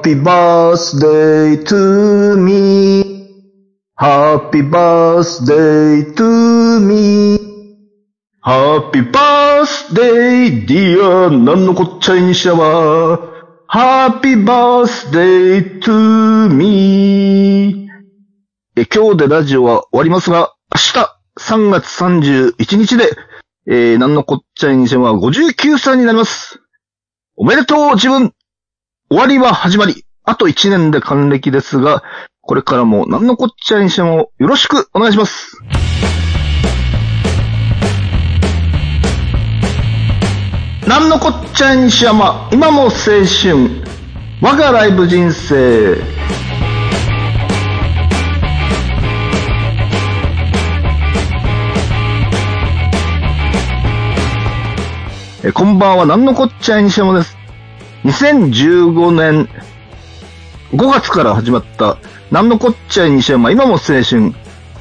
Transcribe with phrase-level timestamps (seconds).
[0.00, 3.28] Happy birthday to me.
[3.98, 7.38] Happy birthday to me.
[8.42, 13.18] Happy birthday, dear なんのこっちゃいにしゃわ。
[13.68, 17.86] Happy birthday to me.
[18.76, 23.10] え、今日でラジオは終わりますが、明日3月31日で、
[23.66, 26.58] えー、なんのこっちゃいにしゃは59歳になります。
[27.36, 28.32] おめでとう自分
[29.12, 30.04] 終わりは始まり。
[30.22, 32.04] あと1年で還暦ですが、
[32.42, 35.58] これからもなんのこっちゃにしてもよろしくお願いします。
[40.86, 43.82] なんのこっちゃにしやま、今も青春。
[44.40, 45.96] 我がライブ人生。
[55.42, 57.39] えこんばんは、なんのこっちゃいにしやまです。
[58.04, 59.48] 2015年
[60.72, 61.98] 5月から始まった、
[62.30, 64.32] なんのこっちゃい西山、今も青春、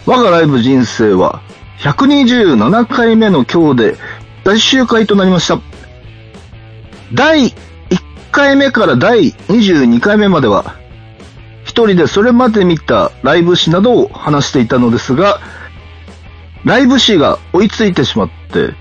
[0.06, 1.42] 我がライブ人生は、
[1.80, 3.95] 127回目の今日で、
[4.45, 5.59] 最終回となりました。
[7.14, 7.53] 第1
[8.31, 10.75] 回目から第22回目までは、
[11.64, 15.40] 一人でそれまで見たライブ誌などを話していたのですが、
[16.64, 18.75] ライブ誌が追いついてしまって、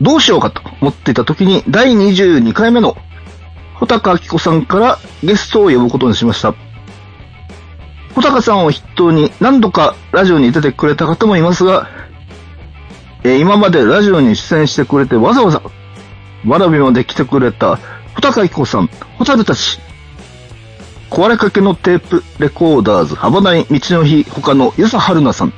[0.00, 2.96] どうしようかと思っていた時に、第22回目の
[3.82, 6.54] 穂高明子さんからゲストを呼ぶことにしました。
[8.14, 11.88] 穂高さんを筆頭に何度かラジオに出てくれた方もいますが、
[13.24, 15.62] え今までラジオに出演してくれてわざわざ、
[16.46, 17.74] わらびまで来てくれた
[18.14, 18.86] 穂高明子さん、
[19.18, 19.80] ホタルたち、
[21.10, 25.52] 壊れかけのテープレコーダーズ、幅ない道の日他のゆさはるなさん、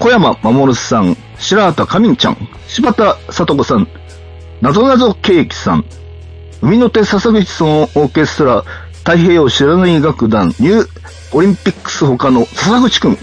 [0.00, 3.86] 小山守さん、白畑かみんちゃん、柴田聡子さん、
[4.60, 5.84] なぞなぞケーキさん、
[6.60, 8.62] 海の手笹口村オーケストラ、
[8.98, 10.88] 太平洋知らない楽団、ニュー
[11.32, 13.18] オリンピックス他の笹口くん、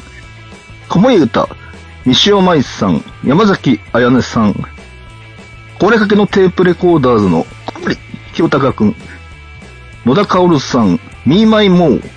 [0.88, 1.50] 小森歌、
[2.06, 4.56] 西尾舞さん、山崎彩音さん、
[5.80, 7.98] これかけのテープレコーダーズの小森
[8.34, 8.96] 清隆くん、
[10.06, 12.10] 野田薫さん、ミーマイモー、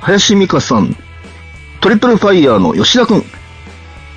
[0.00, 0.96] 林美香さん、
[1.80, 3.20] トリプルファイヤーの吉田くん、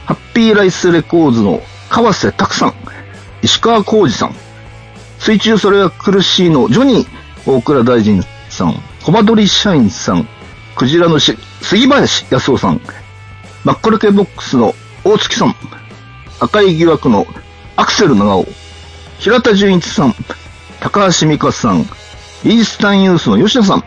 [0.05, 2.73] ハッピーライスレコーズの川瀬拓さん、
[3.43, 4.46] 石川浩二さん、
[5.19, 10.27] 水中それは苦しいのジョニー大倉大臣さん、コバドリ社員さん、
[10.75, 12.81] クジラのし杉林康夫さん、
[13.63, 14.73] マッコルケボックスの
[15.03, 15.55] 大月さん、
[16.39, 17.25] 赤い疑惑の
[17.75, 18.45] アクセル長尾、
[19.19, 20.15] 平田純一さん、
[20.79, 21.81] 高橋美香さん、
[22.43, 23.83] イースタンユースの吉田さん、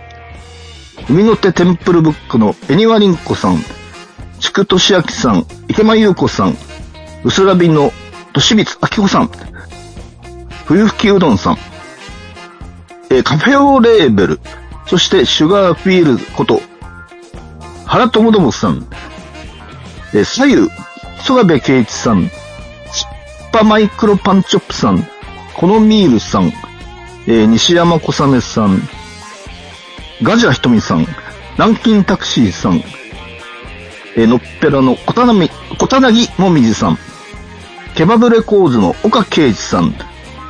[1.09, 3.63] 海の手テンプルブックのエニワリンコさん、
[4.41, 6.57] 筑俊明さん、池間優子さん、
[7.25, 7.93] うすらびの
[8.33, 9.31] 俊光明子さん、
[10.71, 11.57] 冬吹きうどんさん、
[13.11, 14.41] えーカフェオレーベル、
[14.87, 16.61] そしてシュガーフィールこと、
[17.87, 18.87] 原友友さん、
[20.15, 20.71] えー左右、
[21.25, 22.29] 曽我部圭一さん、
[22.93, 25.05] チッパマイクロパンチョップさん、
[25.57, 26.53] コノミールさん、
[27.27, 28.81] えー西山小雨さん、
[30.23, 31.05] ガジャひとみさん、
[31.55, 32.77] 南京タクシーさん、
[34.15, 35.51] えーのっぺらの小田波
[35.81, 36.99] 小田なぎもみじさん、
[37.97, 39.93] ケバブレコーズの岡圭一さん、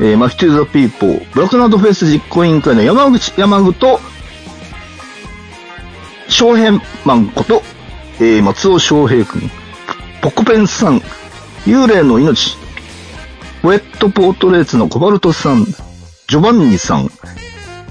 [0.03, 4.01] えーマキトゥーザピーポー、ブラックナードフェイス実行委員会の山口山具と、
[6.27, 7.63] 翔平マンこと、
[8.19, 9.51] えー松尾翔平くん、
[10.23, 11.03] ポコペンさん、
[11.67, 12.57] 幽霊の命、
[13.63, 17.11] ウェットポートレーツのコバルトさん、ジョバンニさん、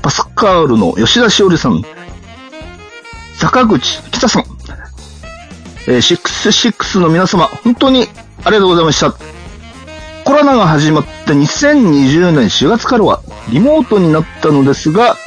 [0.02, 1.84] パスカールの吉田しおりさん、
[3.36, 4.46] 坂口北さん、
[5.88, 8.08] えー、66の皆様、本当に
[8.44, 9.39] ありがとうございました。
[10.40, 15.18] コロナが始まって2020年4月からはリモートになったのですが、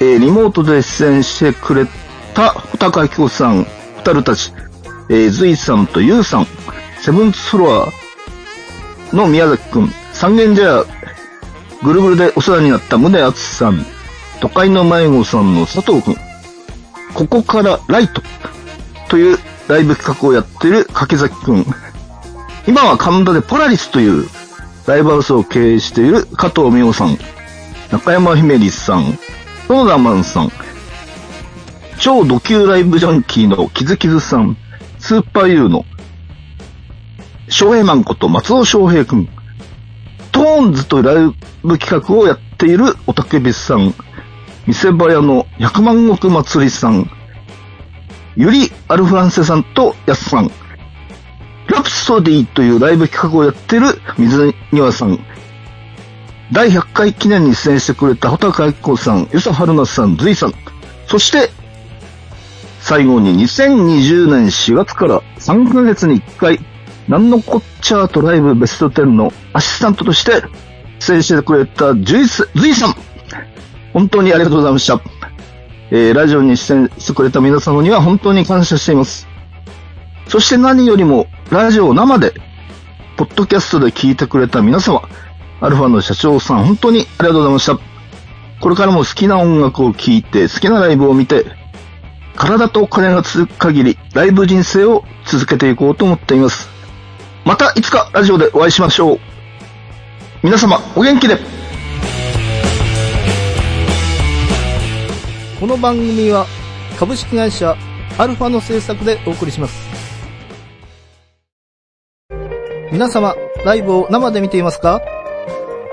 [0.00, 1.84] えーリモートで出演してくれ
[2.32, 4.52] た穂高明子さん、二人たち、
[5.08, 6.46] えー、ズイさんとユウさん、
[7.00, 7.88] セブンツフロア
[9.12, 10.84] の宮崎くん、三軒茶屋、
[11.82, 13.84] ぐるぐるでお世話になった宗敦さん、
[14.40, 16.16] 都会の迷子さんの佐藤くん、
[17.14, 18.22] ここからライト
[19.08, 21.66] というライブ企画をやっている柿崎くん、
[22.68, 24.28] 今は神田でポラリスという
[24.86, 27.18] ライブハウスを経営している加藤美穂さん、
[27.90, 29.18] 中山姫里さん、
[29.68, 30.52] 園田マンさん、
[31.98, 34.56] 超ド級ライブジャンキーのキズキズさん、
[35.00, 35.84] スーパーユーの
[37.48, 39.28] 翔平マンこと松尾翔平くん、
[40.30, 41.34] トーンズというライ
[41.64, 43.92] ブ企画をやっているおたけびさん、
[44.68, 47.10] 店場屋の百万石祭りさん、
[48.36, 50.50] ゆりアルフランセさんとやすさん、
[51.68, 55.18] ラプソディというライブ企画をやっている水庭さん、
[56.52, 60.54] 第100回記念に出演してくれた穂高明子さん、ゆさはるなさん、ずいさん、
[61.06, 61.50] そして、
[62.80, 66.60] 最後に2020年4月から3ヶ月に1回、
[67.08, 70.42] なんのこっちゃーとライブベスト10のアシスタントとして
[71.00, 72.96] 出演してくれたジュイス、ズイさん。
[73.92, 75.00] 本当にありがとうございました。
[75.90, 79.26] えー、ラジオに出演してくれた皆様には本当に感謝しています。
[80.28, 82.34] そして何よりも、ラジオ生で、
[83.16, 85.08] ポッドキャストで聞いてくれた皆様、
[85.60, 87.78] アルファの社長さん、本当にありがとうございました。
[88.60, 91.46] これからも好きな音楽を聴いて、好きなライブを見て、
[92.34, 96.68] 体とお金が続く限り、ライブ人生を続けていこうと思っています。
[97.44, 99.20] またいつかラジオでお会いしましょう。
[100.42, 101.38] 皆様、お元気で。
[105.60, 106.44] この番組は
[106.98, 107.76] 株式会社
[108.18, 109.95] アルファの制作でお送りします。
[112.92, 113.34] 皆様、
[113.64, 115.00] ライブを生で見ていますか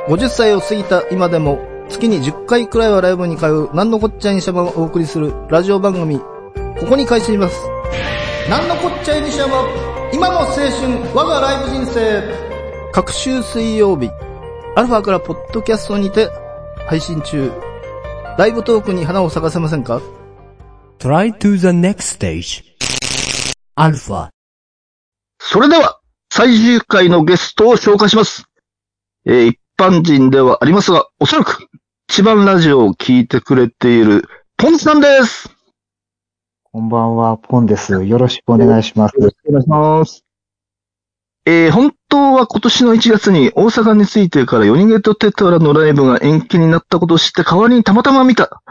[0.08, 1.60] ?50 歳を過ぎた今でも
[1.90, 7.58] 月に10回くらいはライブに通うなんのこっちゃいにしゃばをお送りするラジオ番組、ここに開始します。
[8.50, 9.66] なんのこっちゃいにしゃば、
[10.14, 12.22] 今の青春、我がライブ人生。
[12.92, 14.12] 各週水曜日、
[14.76, 16.30] アルファからポッドキャストにて
[16.86, 17.52] 配信中。
[18.38, 20.00] ライブトークに花を咲かせませんか
[21.00, 22.64] ？Try to the next stage.
[23.76, 24.30] Alpha.
[25.40, 26.00] それでは、
[26.36, 28.46] 最終回のゲストを紹介します。
[29.24, 31.68] えー一般人ではありますが、おそらく、
[32.10, 34.28] 一番ラジオを聞いてくれている、
[34.58, 35.56] ポンさんです。
[36.72, 38.04] こんばんは、ポンです。
[38.04, 39.14] よろしくお願いします。
[39.16, 40.26] お願いします。
[41.46, 48.64] えー本当は今年の1月に大阪に着いてからヨニゲとテトラのライブが延期になったことを知って代わりにたまたま見た。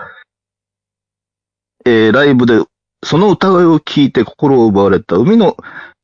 [1.86, 2.64] えーライブで
[3.04, 5.56] その歌声を聞いて心を奪われた海の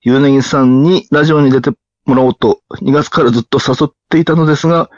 [0.09, 1.71] ゆうねぎさんにラジオに出て
[2.07, 4.89] もらおうと2月からずっと誘っていたのですが、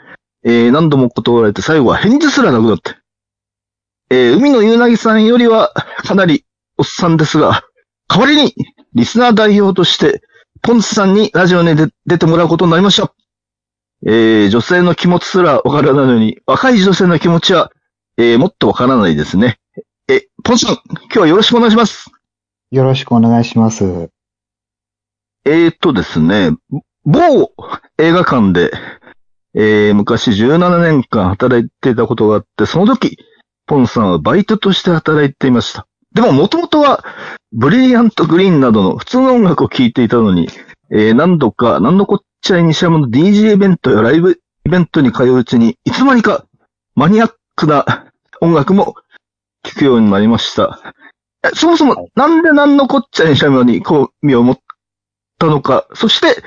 [0.45, 2.95] えー何度も断られて最後は返事すらなくなって。
[4.09, 6.45] えー海のゆうなぎさんよりはかなり
[6.77, 7.63] おっさんですが、
[8.07, 8.55] 代わりに
[8.93, 10.21] リスナー代表として
[10.61, 11.75] ポンスさんにラジオに
[12.05, 13.13] 出てもらうことになりました。
[14.05, 17.69] えー、女性の気持ちすらわからないのに、若い女性の気持ちは、
[18.17, 19.59] えー、もっとわからないですね。
[20.07, 22.09] え、ポンスさん、今日はよろしくお願いします。
[22.71, 24.09] よろしくお願いします。
[25.43, 26.51] えーとですね、
[27.03, 27.51] 某
[27.97, 28.71] 映画館で、
[29.55, 33.17] えー、昔17年間働いていたことがあって、その時、
[33.65, 35.87] ポンさんはバイトとして働いていました。
[36.13, 37.03] でも、もともとは、
[37.51, 40.47] ブリリアントグリーンなどの普通の音楽を聴いていたのに、
[40.91, 46.45] えー、何度か、何のこっちゃい西山の DJ イベントやライブイベントに通ううちに、いつの間にか、
[46.95, 48.11] マニアックな
[48.41, 48.95] 音楽も
[49.63, 50.93] 聴くようになりました。
[51.43, 54.57] えそもそも、なんで何のこっちゃい西山に興味を持っ
[55.41, 56.43] たのか、そして、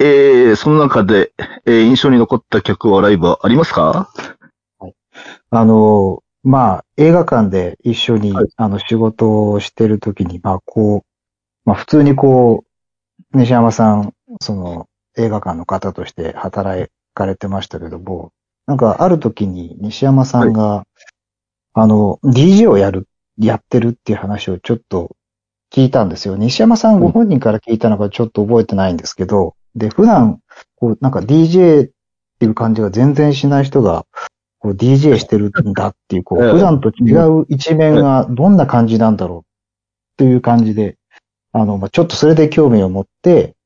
[0.00, 1.32] えー、その中で、
[1.66, 4.10] えー印象に残った曲はライブはありますか？
[5.50, 8.48] あの、まあ、映画館で一緒に、はい。
[8.56, 11.02] あの、仕事をしてるときに、まあ、こう、
[11.64, 12.64] まあ、普通にこ
[13.32, 18.32] う、西山さん、その、映画館の方として働かれてましたけども、
[18.66, 20.84] なんか、ある時に西山さんが、
[21.72, 23.06] あの、DJ をやる、
[23.38, 25.14] やってるっていう話をちょっと
[25.74, 26.36] 聞いたんですよ。
[26.36, 30.38] 西山さんご本人から聞いたのかちょっと覚えてないんですけど、で、普段、
[30.76, 31.90] こう、なんか DJ っ
[32.38, 34.06] ていう感じが全然しない人が、
[34.60, 39.42] こう DJ してるんだっていう、こう、ええ普段と違う一面がどんな感じなんだろうっ
[40.16, 40.96] ていう感じで、
[41.50, 43.56] あの、まあ、ちょっとそれで興味を持って、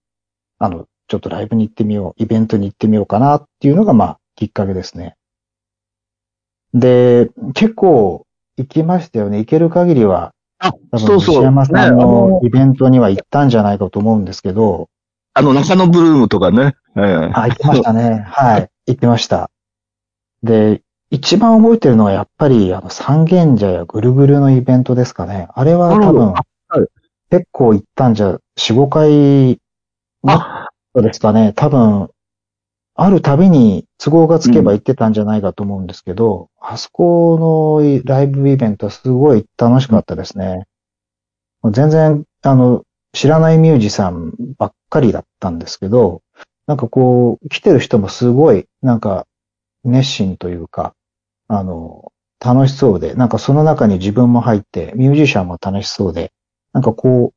[0.59, 5.15] あの、ちょっとライブに行ってみよう、イベントに行ってみようかなっていうのが、まあ、きっかけですね。
[6.73, 8.25] で、結構
[8.57, 9.41] 行きましたよね。
[9.41, 11.37] 行ける限りは、あ、そうそう。
[11.37, 14.89] 西山さんのの、イベントには行ったんじゃないかと思うんですけど、
[15.35, 16.75] あの中野ブルームとかね。
[16.97, 18.25] えーあ、行ってましたね。
[18.29, 18.71] はい。
[18.87, 19.51] 行ってました。
[20.43, 25.49] で、一番覚えてるのはやっぱり、あの、三軒茶屋ぐるぐるのイベントですかね。
[25.55, 26.45] あれは多分、はい
[27.31, 29.61] 結構行ったんじゃ、四五回
[30.27, 31.53] あ、ですかね。
[31.55, 32.09] 多分、
[33.01, 40.65] あるたびに都合がつけば行ってたんじゃないかと思うんですけど、あそこのライブイベントはすごい楽しかったですね。
[41.71, 46.23] 全然、あの、知らないミュージシャンばっかりだったんですけど、
[46.67, 49.29] なんかこう、来てる人もすごい、なんか、
[49.85, 50.95] 熱心というか、
[51.47, 52.11] あの、
[52.45, 56.33] 楽しそうで、なんかその中に自分も入って、ミュージシャンも楽しそうで、
[56.73, 57.35] なんかこう、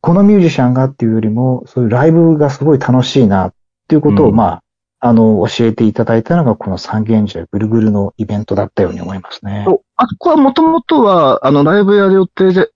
[0.00, 3.54] このミュージシャンがっていうよりも、そういうライブがすごい楽しいなっ
[3.88, 4.62] ていうことを、うんまあ、
[5.04, 9.66] あの、教えていただいたのが、この三軒茶屋ぐるぐるのイベントだったように思いますね。
[9.96, 12.70] あそこはもともとは、あの、ライブやる予定で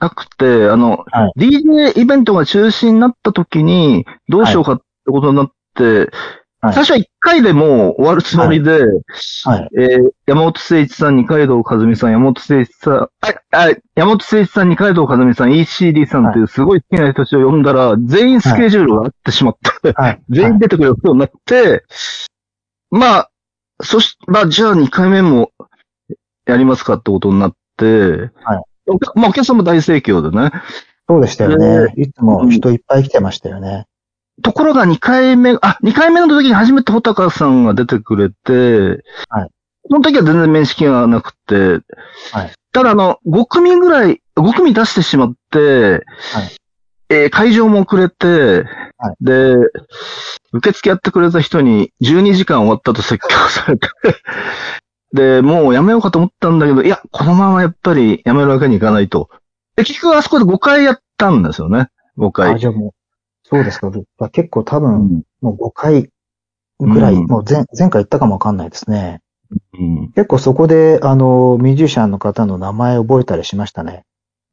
[0.00, 6.08] なくて、あの、はい DJ イベントが中止になった時に、どうしようかってことになって、はい
[6.62, 9.68] 最初は1回でもう終わるつもりで、はい。
[9.78, 13.10] えー山本誠一さん、二階堂和美さん、山本誠一さん、あ、
[13.50, 20.22] あ、山本誠一さん、二階堂和美さん、ECD さんっていうすごい好きな人たちを呼んだら、全員スケジュールが合ってしまって、はい。
[20.28, 21.84] 全員出てくれることになって、
[22.90, 23.30] まあ、
[23.82, 25.50] そし、まあ、じゃあ2回目も
[26.46, 28.30] やりますかってことになって、
[29.14, 30.52] まあ、お客さんも大盛況でね。
[31.08, 31.92] そうでしたよね。
[31.96, 33.86] いつも人いっぱい来てましたよね。
[34.42, 39.50] ところが2回目、あ、2回目の時に初めて穂高さんが出てくれて、はい。
[39.88, 41.80] その時は全然面識がなくて、
[42.32, 42.52] はい。
[42.72, 46.04] ただあの、5組ぐらい、5組出してしまって、
[47.08, 48.64] えー会場も遅れて、
[48.96, 49.56] はいで、
[50.52, 53.88] 受付やってくれた人に12時間終わったと説教されて、
[55.12, 59.28] で、もうやめようかと思ったんだけど、いや、このままやっぱりやめるわけにいかないと。
[59.74, 61.88] で、結局あそこで5回やったんですよね。
[62.16, 62.60] 5あ、回。
[62.60, 62.90] じゃあもう、
[63.50, 63.90] そうですか。
[64.30, 66.10] 結構多う分、んもう5回
[66.78, 69.20] ぐらい、うんもう前前回言ったかもわかんないですね。
[69.78, 70.12] うん。
[70.12, 74.04] 結構そこで、あの、ミュージシャンの方の名前覚えたりしましたね。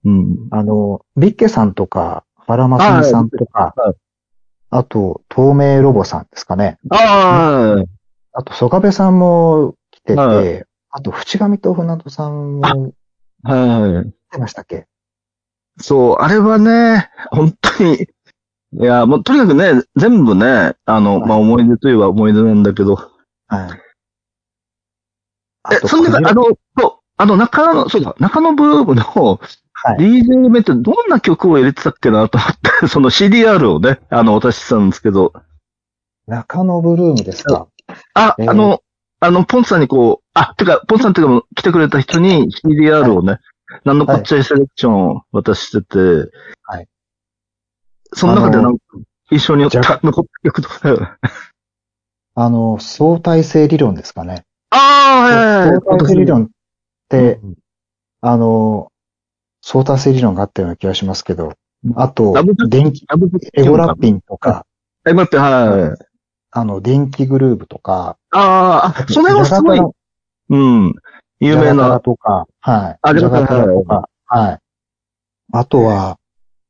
[0.05, 0.47] うん。
[0.51, 3.95] あの、ビッケさんとか、原正美さんとかはい、
[4.71, 6.77] あと、透明ロボさんですかね。
[6.89, 12.93] ああ、あと、曽我部さんも来てはて、あと、淵上と船戸さんも
[13.43, 14.11] はい。
[14.29, 14.87] 来てましたっけ？
[15.79, 18.07] そう、あれはね、本当に、
[18.79, 21.29] いや、もうとにかくね、全部ね、あの、はい。
[21.29, 22.95] まあ、思い出といえば思い出なんだけど、
[23.47, 23.67] は
[25.71, 25.75] い。
[25.75, 26.43] え、そんで、あの、
[26.77, 29.97] そう、あの、中野、そうだ、中野ブームのはい。
[29.97, 35.33] DJ イベントどんな曲を入れてたっけなと思って、 その CDR をね、あの、渡してたんですけど、
[36.27, 37.67] 中野ブルームですか？
[38.13, 38.49] あ、えー。
[38.49, 38.81] あの、
[39.19, 43.39] あの、ポンさんにこう、あ、てか、ポンさんっていうか、来てくれた人に CDR をね、
[43.85, 45.97] なんのこっちゃいセレクションを渡してて、
[46.63, 46.87] はい。
[48.17, 48.81] その中でなんか、
[49.31, 51.17] 一緒に残った残った曲とか、
[52.35, 54.45] あの、相対性理論ですかね。
[54.71, 55.81] ああ、はいはいはい。
[55.85, 56.47] 相対性理論っ
[57.09, 57.55] て、うん
[58.21, 58.91] あの、
[59.61, 61.53] 相対性理論があったような気がしますけど、
[61.95, 62.33] あと
[62.67, 63.05] 電気、
[63.53, 64.65] エゴラッピンとか、
[65.07, 66.05] え、待って、はい。
[66.51, 69.79] あの、電気グルーブとか、ああ、それはすごい
[70.49, 70.93] うん、
[71.39, 72.97] 有名な、とか、はい。
[73.01, 74.59] あジャガタラとか、はい。
[75.53, 76.17] あとは、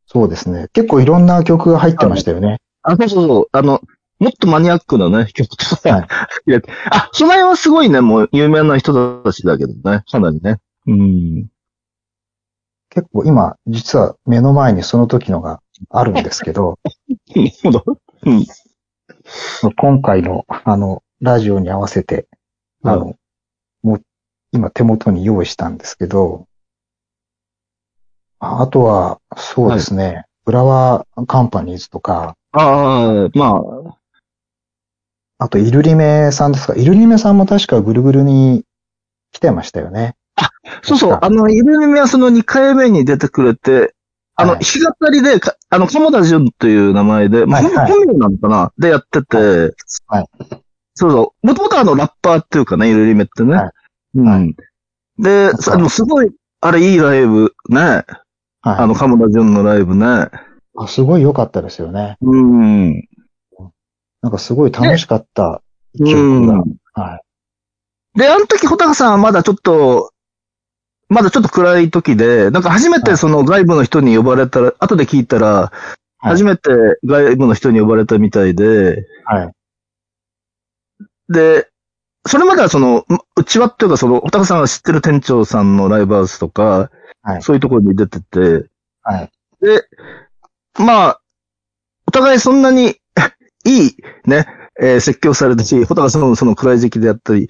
[0.08, 0.68] そうですね。
[0.74, 2.58] 結構いろんな曲が入ってましたよね。
[2.82, 3.82] あ、そうそうそう、あの、
[4.20, 6.08] もっとマニアックなね、 曲とか、はい
[6.90, 10.58] あ、その辺はすごいね、もう有名な人たちだけどね、かなりね。
[10.88, 11.48] うん。
[12.90, 15.60] 結構今、実は目の前にその時のが
[15.90, 16.80] あるんですけど、
[17.36, 17.84] なるほど。
[18.26, 18.46] うん。
[19.76, 22.28] 今回の、あの、ラジオに合わせて、
[22.84, 23.16] あの、
[23.84, 24.02] もう、
[24.54, 26.48] 今手元に用意したんですけど、
[28.40, 33.98] ああとは、そうですね、フラワーカンパニーズとか、ああ、まあ、
[35.40, 36.74] あと、イルリメさんですか。
[36.74, 38.64] イルリメさんも確かぐるぐるに
[39.32, 40.16] 来てましたよね。
[40.82, 43.94] そうそう、あの、イルミメはその2回目に出てくれて、
[44.36, 44.64] あの、はい。
[44.64, 47.74] 弾き語りで、かあの、鴨田純という名前で、まあ、はい。
[47.74, 48.72] はい本名なのかな？
[48.78, 49.38] でやってて、
[50.08, 50.26] はい。
[50.96, 53.56] そうそう、もともとあの、ラッパーっていうかね、イルリメってね。
[53.56, 53.72] はい。
[54.16, 54.26] うん。
[54.26, 54.54] は
[55.20, 58.04] で、あの、すごい、あれいいライブ、ね。
[58.68, 58.80] はい。
[58.80, 60.30] あの、鴨田純のライブね。
[60.76, 62.18] あすごい良かったですよね。
[62.22, 63.08] うん。
[64.22, 65.62] なんかすごい楽しかった
[65.96, 67.02] 記うん憶が。
[67.02, 67.18] は
[68.16, 68.20] い。
[68.20, 70.12] で、あの時、穂高さんはまだちょっと、
[71.08, 75.78] まだちょっと暗い時で、なんか初めてその外部の人に呼ばれたら、後で聞いたら、はい
[76.20, 76.72] 初めて
[77.06, 79.52] 外部の人に呼ばれたみたいで、はい。
[81.30, 81.70] で、
[82.26, 83.06] それまではその、
[83.48, 86.92] ちわっていうかその、穂高さんが知ってる店長さんのライブハウスとか、
[87.24, 88.70] はいそういうところに出てて、
[89.04, 89.30] はい。
[89.62, 89.84] で、
[90.80, 91.22] まあ、
[92.08, 92.96] お互いそんなに
[93.66, 94.48] いいね、
[94.80, 97.50] えー説教されたし、穂高さんもその暗い時期であったり、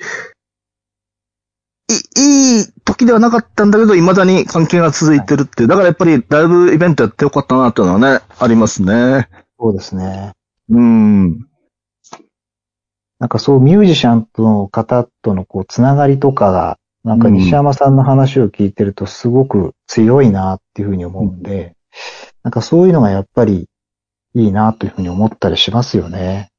[1.90, 5.68] いい、いい時ではなかったんだけど、未だに関係が続いてるっていう。
[5.68, 9.30] だからやっぱりライブイベントやってよかったなっていうのはね、ありますね。
[9.60, 10.34] そうですね。
[10.70, 11.48] うん。
[13.20, 21.76] なんかそうミュージシャンの方とのこうつながりとかが、なんか西山さんの話を聞いてるとすごく強いなっていうふうに思うんで、
[22.44, 23.68] なんかそういうのがやっぱり
[24.36, 26.50] いいなというふうに思ったりしますよね。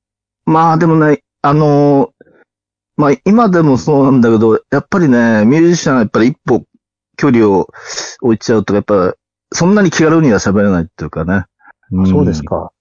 [0.47, 2.19] まあでもね、あのー
[2.99, 6.65] まあ今でもそうなんだけど、やっぱりね、ミュージシャンはやっぱり一歩
[7.17, 7.69] 距離を
[8.23, 9.15] 置いちゃうと、やっぱ
[9.53, 11.45] そんなに気軽には喋れないっていうかね。
[11.97, 12.43] んそうです。
[12.43, 12.73] か。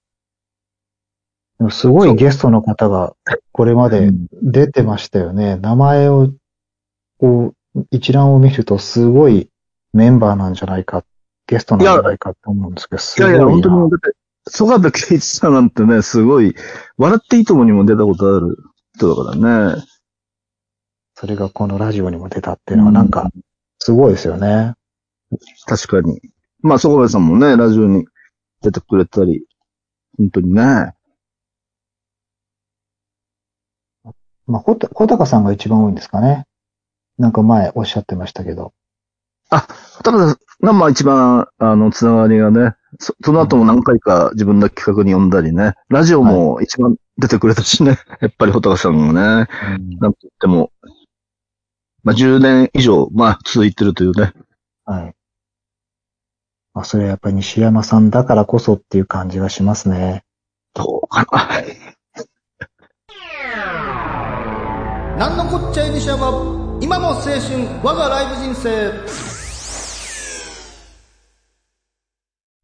[1.71, 3.15] すごいゲストの方が
[3.51, 4.11] これまで
[4.43, 5.57] 出てましたよね。
[5.57, 6.31] 名前を、
[7.19, 9.49] こう、一覧を見るとすごい
[9.93, 11.03] メンバーなんじゃないか、
[11.47, 13.61] ゲストなんじゃないかと思うんですけど、すいやいや、ごいな。
[13.61, 14.17] 本当に、だって、
[14.49, 16.55] 曽我部圭一さんなんてね、すごい、
[16.97, 18.57] 笑っていいともにも出たことある
[18.95, 19.83] 人だからね。
[21.15, 23.31] それがこのラジオにも出たっていうのはなんか、
[23.79, 24.75] すごいですよね。
[25.65, 26.21] 確かに。
[26.61, 28.05] まあ、曽我部さんもね、ラジオに
[28.61, 29.43] 出てくれたり、
[30.17, 30.93] 本当にね。
[34.47, 36.45] まあ、ほた、小高さんが一番多いんですかね。
[37.17, 38.73] なんか前おっしゃってましたけど。
[39.49, 39.67] あ、
[40.03, 49.47] ただ、がまあ一番、あの、つながりがね、そその後も何回か自分の企画に呼んだりね、ラジオも一番出てくれたしね、やっぱり穂高さんがね、
[49.99, 50.71] なんと言っても、
[52.03, 54.33] まあ10年以上、まあ続いてるというね。
[54.85, 55.13] はい。
[56.73, 60.23] まあ、それはやっぱり西山さんだからこそっていう感じがしますね。
[60.75, 61.96] どうかな。
[65.17, 67.39] なんのこっちゃい西山、今も青春、
[67.81, 68.93] 我がライブ人生。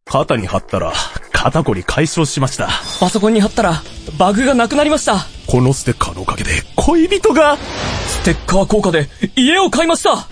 [0.05, 0.93] 肩に貼ったら、
[1.31, 2.69] 肩こり解消しました。
[2.99, 3.81] パソコンに貼ったら、
[4.19, 5.25] バグがなくなりました。
[5.47, 10.27] このステッカーのおかげで、恋人が、ステッカー効果で、家を買いました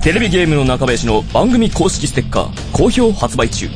[0.00, 3.68] テレビゲームの中林の番組公式ステッカー、好評発売中。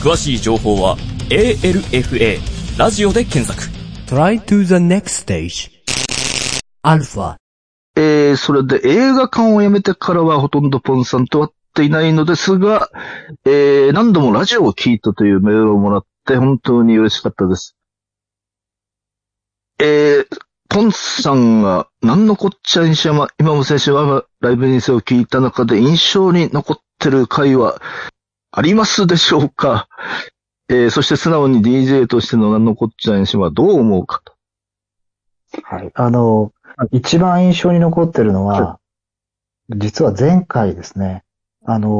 [0.00, 0.96] 詳しい情報は、
[1.30, 2.40] ALFA、
[2.76, 3.70] ラジオで検索。
[4.08, 5.70] Try to the next stage.
[6.82, 7.36] Alpha.
[7.94, 12.88] えー、それで映画館を辞めてからはほとんどポンさんと会っていないのですが、
[13.44, 17.76] えー、何度もラジオを聞いたというメールをもらって本当に嬉しかったです。
[19.78, 20.26] えー、
[20.68, 27.80] ポンさんが何のこっちゃ西山、今も選手はライブにせを聞いた中で印象に残ってる回は
[28.50, 29.86] ありますでしょうか？
[30.70, 34.34] えー、そして素直に DJ としての何のこっちゃ西山はどう思うかと。
[35.64, 35.90] はい。
[35.94, 36.52] あの、
[36.92, 38.78] 一番印象に残ってるのは、
[39.68, 41.24] 実は前回ですね。
[41.64, 41.98] あの、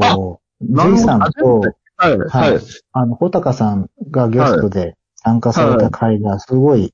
[0.61, 1.59] J どさんと、
[1.97, 2.59] はい、ははいい。
[2.93, 6.93] あの、穂高さんがゲストで参加された回がすごい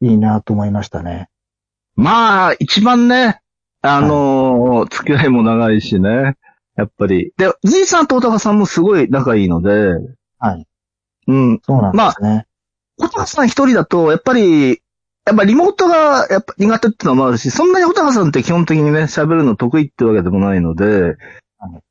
[0.00, 1.28] いいなと思いましたね。
[1.96, 3.42] まあ、一番ね、
[3.82, 6.36] あのー付き合いも長いしね。
[6.76, 7.32] やっぱり。
[7.36, 9.70] で、じいさんとおたかさんもすごい仲いいので、
[10.38, 10.66] はい。
[11.30, 11.60] うん。
[11.64, 12.46] そうなんですね。
[12.98, 14.82] おたかさん一人だと、やっぱり、
[15.26, 21.16] やっぱリモートがやっぱ苦手ってのもあるし、そんなにおたかさんって基本的にね、喋るの得意ってわけでもないので、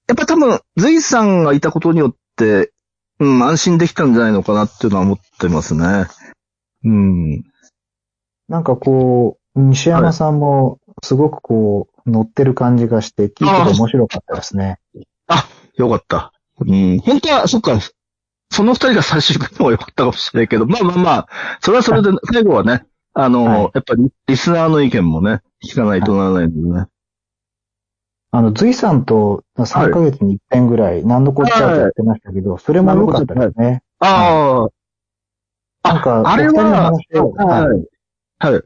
[0.08, 2.72] やっぱ多分、ずいさんがいたことによって、
[3.20, 6.08] うん、安心できたんじゃないのかなっていうのは思ってますね。
[6.84, 7.44] うん。
[8.48, 14.80] なんかこう、西山さんもすごくこう、乗ってる感じがして、聞いてて面白かったですね。
[15.76, 16.34] よかった。
[16.60, 17.00] うん。
[17.00, 17.80] 本当は、そっか。
[18.52, 21.28] その二人が最終回の方が良かったかもしれないけど、まあまあまあ、
[21.62, 23.62] それはそれで、最後はね、あの、はい。
[23.74, 26.88] やっぱりリスナーの意見もね、聞かないとならないのでね。
[28.32, 33.82] あの、随さんと3ヶ月に一遍ぐらい、何のこっちゃと言ってましたけど、それも良かったですね。
[34.00, 34.68] あ
[35.84, 37.62] あ、なんか、あれは、話を、はい。
[38.40, 38.54] はい。
[38.54, 38.64] はい。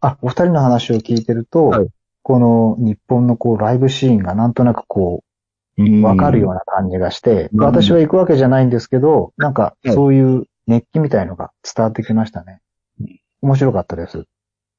[0.00, 1.88] あ、お二人の話を聞いてると、はい。
[2.22, 5.29] この日本のこうライブシーンがなんとなくこう、
[6.02, 12.60] わかるような感じがして、うん私は行くわけじゃないんですけど、なんかはいそういう熱気みたいのが伝わってきましたね。
[13.42, 14.26] 面白かったです。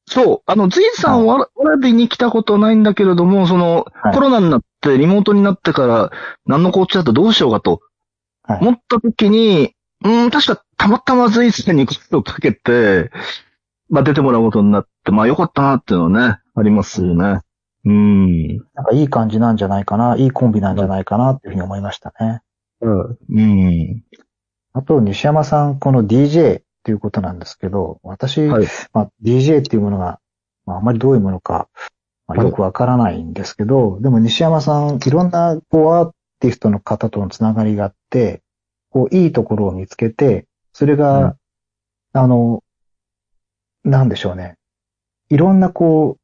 [0.08, 0.42] そう。
[0.46, 6.12] あの、ずいさんは、わらびに来たことないんだけれども、その、はいコロナになって、リモートになってから、
[6.46, 7.82] 何のこっちゃとどうしようかと、
[8.44, 13.12] はい思った時に、うん、確かたまたまずいさんに声をかけて、
[13.90, 17.42] まあ出てもらうことになって、まあよかったなっていうのはね、ありますよね。
[17.86, 18.58] うん。
[18.74, 22.42] なんかいい感じなんじゃないかな、いいコンビなんじゃないかなっていうふうに思いましたね。
[22.82, 24.04] うん。
[24.74, 30.20] あと、西山さん、この DJ っていうことなんですけど、私、はいまあ、DJ っていうものが、
[30.66, 31.70] まあ、あまりどういうものか、
[32.28, 38.42] まあ、はいよくわからないんですけど、でも西山さん、いろんなこうアーティストの方とのつながりがあって、
[38.90, 41.34] こういいところを見つけて、それが、うん
[42.14, 42.62] あの、
[43.86, 44.56] なんでしょうね。
[45.30, 46.22] いろんなこう、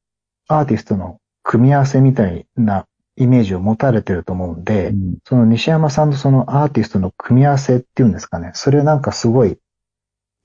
[0.49, 8.51] アーティストの組み合わせみたいなイメージを持たれてると思うんで、その西山さんとそのアーティストの組み合わせっていうんですかね。
[8.53, 9.57] それなんかすごい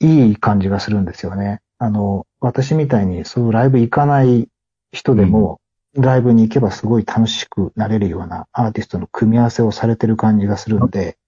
[0.00, 1.60] いい感じがするんですよね。
[1.78, 4.48] あの、私みたいにそうライブ行かない
[4.92, 5.60] 人でも、
[5.94, 11.18] ライブに行けばすごい楽しくなれるようなアーティストの組み合わせをされてる感じがするので、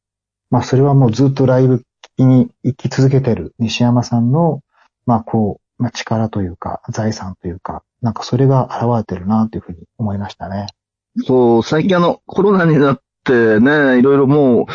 [0.51, 1.83] まあそれはもうずっとライブ
[2.17, 4.61] に行き続けてる西山さんの、
[5.05, 10.67] まあこう、まあ力というか財産というか、なんかそれが現れてるなというふうに思いましたね。
[11.27, 14.67] そう、最近あの、コロナになってね、いろいろもう、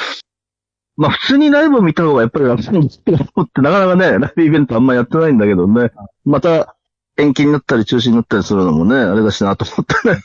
[0.97, 5.91] まあ普通にライブを見た方がやっぱり楽なんですけどって、なかなかね、ライブイベントあんまやってないんだけどね。
[6.25, 6.75] また
[7.17, 10.21] 延期になったり中止になったりするのもね、あれだしなと思ってね。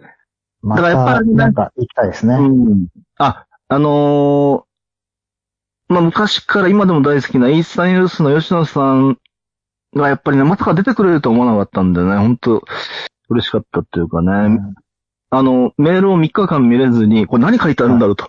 [0.62, 2.36] まだからやっぱた、りねなんか行きたいですね。
[2.36, 2.86] うん。
[3.18, 4.72] あ、あのー
[5.88, 9.18] まあ、昔から今でも大好きなイースタンユースの吉野さん
[9.94, 12.62] がやっぱりね、まさか出てくれると思わなかったんでね、本当
[13.28, 14.74] 嬉しかったっていうかね、うん
[15.34, 18.28] あの、メールを3日間見れずに、これ何書いてあるんだろうと。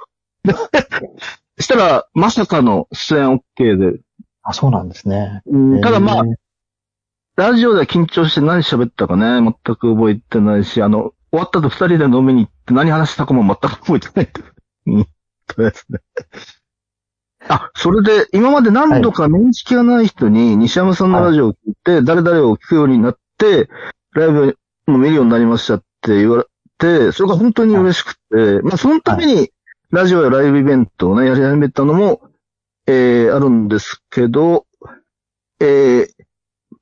[1.57, 3.99] でしたら、まさかの出演 OK で。
[4.41, 5.41] あ、そうなんですね。
[5.45, 6.35] うんただまあえ、ー
[7.35, 14.41] ラジオでは緊張して何喋ったかね、全く覚えてないし、あの、終わった後二人で飲みに行って何話したかも全く覚えてないって。
[14.85, 15.07] うん。
[15.47, 15.99] とりあえずね。
[17.49, 23.69] あ、それで、今まで何度か面識がない人に、西山さんのラジオを聞いて、誰々を聞くようになって、
[24.13, 26.45] ライブも見るようになりましたって言われ
[26.77, 29.51] て、それが本当に嬉しくて、まあそのために、
[29.91, 32.21] ラジオやライブイベントをね、やり始めたのも、
[32.87, 34.65] えー、あるんですけど、
[35.59, 36.07] えー、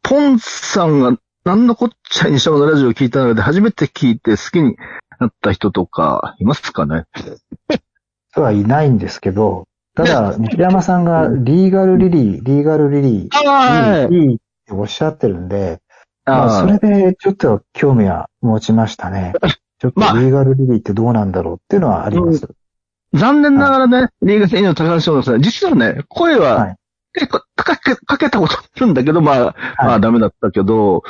[0.02, 4.78] ポンさんが何のこっちゃいにしたのラジオを聞いた中で初めて聞いて好きに
[5.20, 7.06] なった人とかいますかね？
[8.32, 9.68] 人はいないんですけど、
[10.06, 15.82] ただ、西山さんがリーガルリリー、リーガルリリー、いい、いいっておっしゃってるんで、
[16.26, 19.34] まあ、それでちょっと興味は持ちましたね。
[19.80, 20.16] ちょっとリまあ。
[20.16, 22.48] ーガルリリーってどうなんだろうっていうのはあります。
[23.14, 26.76] 残念ながらね、リーガルの高橋翔さん、実はね、声ははい。
[27.14, 31.04] 結構かけ、かけたことあるんだけど、まあ、まあダメだったけど、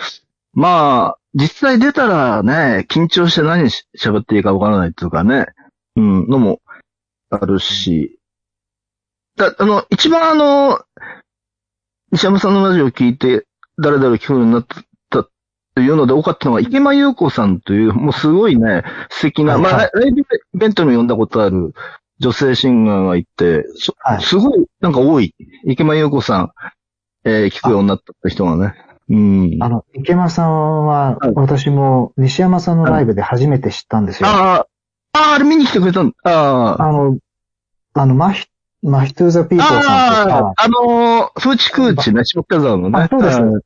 [0.53, 5.45] まあ、実際出たらね、緊張して何し喋っていいかわからないっていうかね、
[5.95, 6.59] うん、のも
[7.29, 8.19] あるし、
[9.37, 10.81] だ、あの、一番あの、
[12.11, 13.45] 西山さんのラジオを聞いて、
[13.79, 14.65] 誰々聞くようになっ
[15.09, 15.23] た
[15.75, 21.73] というので多かったのが、池間優子さんという、もうすごいね、素敵な、はいはいまあ、ライブイベントにも呼んだことある
[22.19, 25.33] 女性シンガーがいて、そはいすごい、なんか多い。
[25.65, 26.51] 池間優子さん、
[27.23, 28.75] えー聞くようになった人がね。
[29.09, 29.57] うん。
[29.59, 34.29] あの、池間さんははい、私も西山さんのライブで初めて知ったんですよ。
[34.29, 34.67] ああ、
[35.13, 36.83] ああ、あれ見に来てくれたんああ。
[36.83, 37.17] あの、
[37.93, 38.47] あの、マヒ、
[38.83, 42.99] マヒトゥーザピーポーさんとあか、あ、あのー、風知空地ね、下北沢のね。
[42.99, 43.61] あそうですはい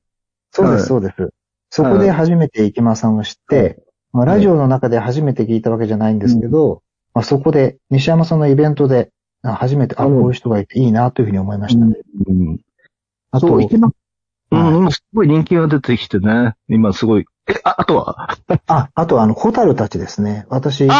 [0.51, 1.33] そうです、はいそうです。
[1.69, 6.81] そこで初めて池間さんを知って、まあ、ラジオの中で初めて聞いたわけじゃないんですけど、
[7.13, 11.95] まあ、そこで西山さんのイベントで、あ初めて、あ、うんこういう人がいていいなというふうに思いましたね。
[12.27, 12.59] うん。
[13.31, 13.89] あとそう、、池間、
[14.51, 16.55] うはいん、今すごい人気が出てきてね。
[16.69, 17.25] 今すごい。
[17.47, 18.37] え、あ、あとは？
[18.67, 20.45] あ、あとあの、ホタルたちですね。
[20.49, 20.93] 私、あ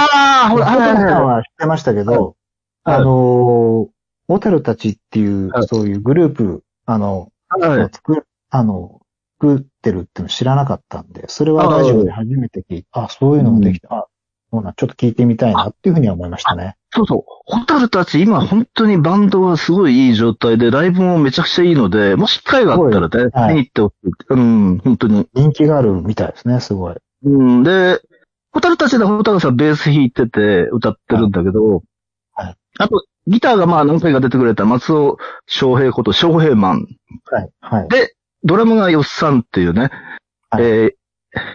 [0.46, 2.36] あ、ほら、ホタルさんは知ってましたけど、
[2.84, 3.95] はいあのー、
[4.28, 7.90] ホタルたちっていうはい、そういうグループ、あの、はい。
[7.94, 9.02] 作る、あの、
[9.40, 14.08] 作ってるっていうの知らなかったんで、それはラジオで初めて聞いて、あそういうのもできた、あ、
[14.52, 16.76] そうなん、ちょっと聞いてみたいなっていうふうには思いましたね。
[16.92, 17.24] そうそう。
[17.46, 24.12] ホタルたち、今本当にバンドはすごいいい状態で、ライブもめちゃくちゃいいので、もし機会があったらね、はい見に行ってほしい。
[24.30, 25.28] うん、本当に。
[25.34, 26.96] 人気があるみたいですね、すごい。
[27.26, 28.00] うん、で、
[28.52, 31.84] ホタルたちでホタルさんベース弾いてて歌ってるんだけど、
[32.34, 36.88] はいあと、ギターがまあ何回か出てくれた松尾翔平こと翔平マン。
[37.32, 37.50] はい。
[37.60, 37.90] はい。
[37.90, 39.90] で、ドラムがヨッさんっていうね、
[40.50, 40.96] はいえ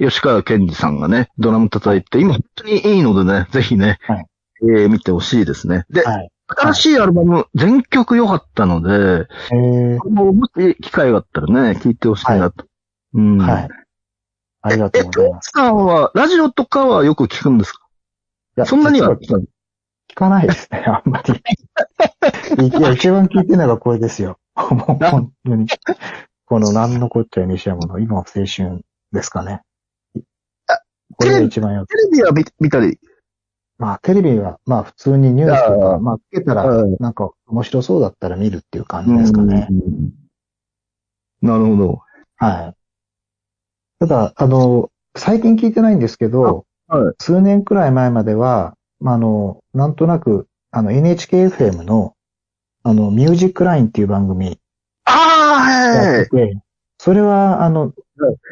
[0.01, 4.27] ー、吉川健二さんがね、ドラム叩いて、今本当にいいのでね、ぜひね、はい
[4.63, 5.85] えー見てほしいですね。
[5.91, 6.31] で、はい。
[6.49, 12.67] 新しいアルバム、全曲良かったので、えー、もうもし機会があったらね、聞いてほしいなと。
[13.15, 13.39] うん。
[13.39, 13.69] はい。
[14.63, 15.51] ありがとえ、うございます。
[15.55, 17.87] さんは、ラジオとかはよく聞くんですか？
[18.57, 19.37] いやそんなには実
[20.11, 21.35] 聞かないですね、あんまり。
[22.69, 24.39] いや、一番聞いてるのがこれですよ。
[24.57, 25.67] もう本当に。
[26.47, 29.63] この何のこっちゃい西山の今の青春ですかね。
[31.17, 31.89] これが一番よく。
[31.89, 32.99] テレビは見見たり？
[33.79, 39.69] まあ、テレビは、まあ、普通にニュースとか、まあ、つけたらうん、なんか面白そうだったら見るっていう感じですかね。
[39.71, 40.11] うん
[41.43, 42.03] なるほど。
[42.37, 42.75] はい。
[44.01, 52.15] ただ、あの、最近聞いてないんですけど、はい数年くらい前までは、まあ、あの、なんとなく、あの、NHKFM の、
[52.83, 54.59] あの、ミュージックラインっていう番組
[55.05, 56.61] ああ、はい
[57.03, 57.95] それは、あの、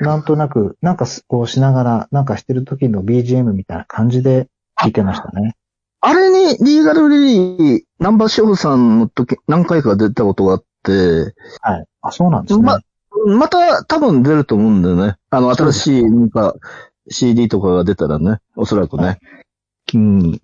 [0.01, 4.49] なんとなく、なんかすこうしながら、なんかしてる時の BGM みたいな感じで
[4.81, 5.55] 聞いてましたね。
[6.01, 11.85] あれに、リーガルリリー、ナンバーショーさんの時、何回か出たことがあって、はい。
[12.01, 12.65] あ、そうなんですね。
[12.65, 12.79] ま、
[13.27, 15.17] また多分出ると思うんだよね。
[15.29, 16.55] あの、新しい、なんか、
[17.11, 19.05] CD とかが出たらね、おそらくね。
[19.05, 19.19] は
[19.97, 20.41] うん。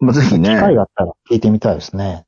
[0.00, 0.58] まあ、ぜひ機ね。
[0.58, 2.26] 会があったら聞いてみたいですね。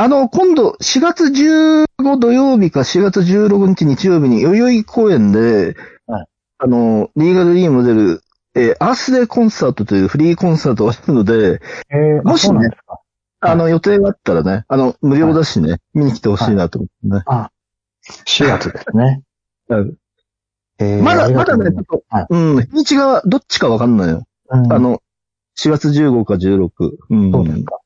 [0.00, 6.26] あの、今度、4月15土曜日か4月16日日曜日に、代々木公園で、はい
[6.58, 8.22] あの、リーガルリーモデル、
[8.54, 12.70] えーアースデーコンサートというフリーコンサートをするので、えー、あもしね。
[13.40, 17.22] あの、予定があったらね、あの、無料だしね、見に来てほしいなと思ってね。
[17.26, 17.50] あ、
[18.26, 19.22] 4月ですね。
[21.02, 24.27] まだ、まだね、ちょっと、はいうん、日にちがどっちかわかんないよ。
[24.48, 25.02] あの、
[25.58, 26.70] 4月15か16。
[27.10, 27.32] うん。
[27.32, 27.78] そうですか。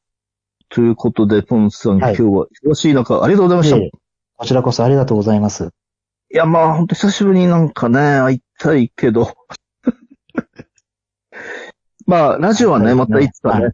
[0.69, 3.77] ということで、ポンさん、はい今日は忙しい中、ありがとうございました。
[3.77, 3.91] いいえいえ
[4.37, 5.71] こちらこそありがとうございます。
[6.33, 9.35] や、まあ、ほんと久しぶりになんかね、会いたいけど。
[12.07, 13.73] まあ、ラジオはね、はいまたいつかね、は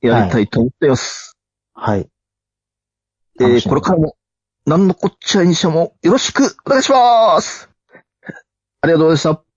[0.00, 1.36] やりたいと思っています。
[1.74, 2.08] はい。
[3.40, 4.16] えー、これからも、
[4.66, 7.70] なんのこっちゃいにしても、よろしくお願いします
[8.80, 9.49] ありがとうございました。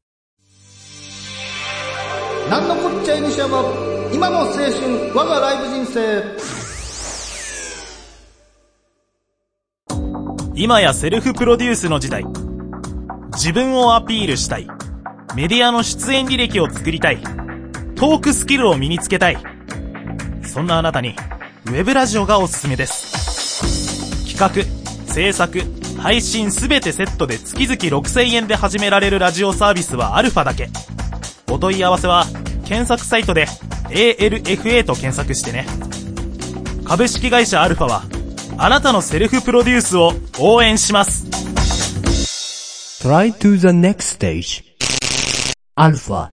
[2.53, 3.63] なんのこっちゃい西山、
[4.13, 6.23] 今の青春、我がライブ人生。
[10.53, 12.23] 今やセルフプロデュースの時代。
[13.31, 14.67] 自分をアピールしたい。
[15.35, 17.23] メディアの出演履歴を作りたい。
[17.95, 19.37] トークスキルを身につけたい。
[20.43, 21.15] そんなあなたに、
[21.65, 24.31] ウェブラジオがおすすめです。
[24.31, 24.67] 企
[25.07, 25.59] 画、制作、
[25.97, 30.69] 配信すべてセットで月々6000円で始められるラジオサービスはアルファだけ。
[31.49, 32.25] お問い合わせは、
[32.65, 33.45] 検索サイトで
[33.89, 35.65] ALFA と検索してね。
[36.85, 38.03] 株式会社アルファは、
[38.57, 41.27] あなたのセルフプロデュースを応援します。
[43.03, 44.63] Try to the next stage.
[45.75, 46.29] Alpha.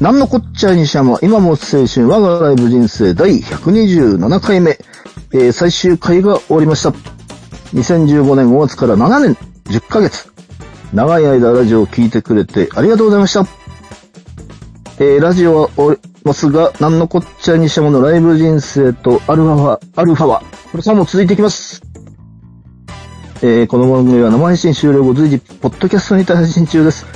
[0.00, 4.78] なんのこっちゃい西山、今も青春、我がライブ人生第127回目、
[5.34, 7.19] えー最終回が終わりました。
[7.74, 10.30] 2015年5月から7年10ヶ月。
[10.92, 13.46] 長い間ラジオを聞いてくれてありがとうございました。
[14.98, 21.80] えーラジオは終わりますが、なんのこっちゃい西山のライブ人生とアルファは、アルファは、これからも続いていきます。
[23.42, 27.06] えーこの番組は生配信終了後随時、ポッドキャストにて配信中です。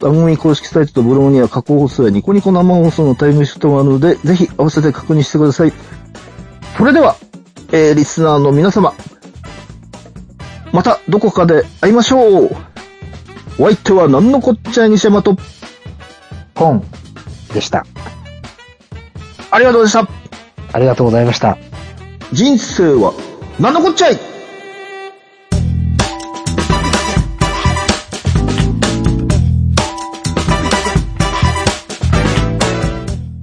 [0.00, 5.72] 番組公式サイトとブログには過去放送やニコニコ生放送のタイムシフトがあるので、ぜひ合わせて確認してください。
[6.76, 7.16] それでは、
[7.72, 8.92] えー、リスナーの皆様、
[10.72, 12.56] またどこかで会いましょう
[13.58, 15.36] お相手は何のこっちゃい西山と、
[16.54, 16.84] ポン
[17.52, 17.84] でした。
[19.50, 20.14] ありがとうございまし
[20.72, 21.56] ありがとうございました。
[21.56, 21.58] た。
[22.32, 23.12] 人生は
[23.58, 24.18] 何のこっちゃい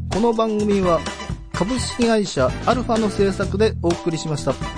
[0.09, 0.99] この番組は、
[1.53, 4.76] 株式会社アルファの制作でお送りしました。